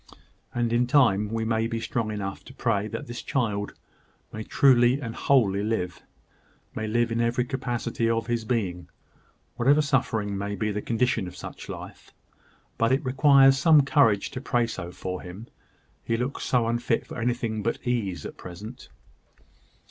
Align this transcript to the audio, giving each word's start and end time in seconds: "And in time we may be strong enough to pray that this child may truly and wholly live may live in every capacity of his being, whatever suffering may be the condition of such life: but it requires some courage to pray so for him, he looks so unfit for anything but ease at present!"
"And 0.51 0.73
in 0.73 0.87
time 0.87 1.27
we 1.31 1.45
may 1.45 1.67
be 1.67 1.79
strong 1.79 2.09
enough 2.11 2.43
to 2.45 2.55
pray 2.55 2.87
that 2.87 3.05
this 3.05 3.21
child 3.21 3.73
may 4.33 4.41
truly 4.41 4.99
and 4.99 5.13
wholly 5.13 5.61
live 5.61 6.01
may 6.73 6.87
live 6.87 7.11
in 7.11 7.21
every 7.21 7.45
capacity 7.45 8.09
of 8.09 8.25
his 8.25 8.43
being, 8.43 8.89
whatever 9.57 9.79
suffering 9.79 10.35
may 10.35 10.55
be 10.55 10.71
the 10.71 10.81
condition 10.81 11.27
of 11.27 11.35
such 11.37 11.69
life: 11.69 12.15
but 12.79 12.91
it 12.91 13.05
requires 13.05 13.59
some 13.59 13.85
courage 13.85 14.31
to 14.31 14.41
pray 14.41 14.65
so 14.65 14.91
for 14.91 15.21
him, 15.21 15.45
he 16.03 16.17
looks 16.17 16.45
so 16.45 16.65
unfit 16.65 17.05
for 17.05 17.19
anything 17.21 17.61
but 17.61 17.77
ease 17.85 18.25
at 18.25 18.37
present!" 18.37 18.89